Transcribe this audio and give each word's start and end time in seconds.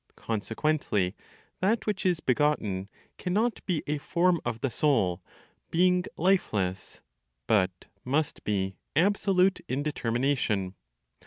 Consequently, 0.15 1.15
that 1.59 1.85
which 1.85 2.07
is 2.07 2.21
begotten 2.21 2.89
cannot 3.19 3.63
be 3.67 3.83
a 3.85 3.99
form 3.99 4.41
of 4.43 4.61
the 4.61 4.71
Soul, 4.71 5.21
being 5.69 6.05
lifeless, 6.17 7.01
but 7.45 7.85
must 8.03 8.43
be 8.43 8.77
absolute 8.95 9.59
in 9.67 9.83
determination. 9.83 10.73